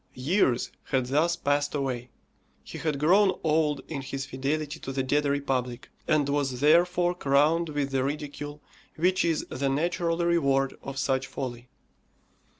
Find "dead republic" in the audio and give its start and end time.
5.03-5.91